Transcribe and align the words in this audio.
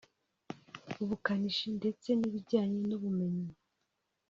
ubukanishi 1.03 1.67
ndetse 1.77 2.09
n’ibijyanye 2.15 2.79
n’ubumenyi 2.87 3.49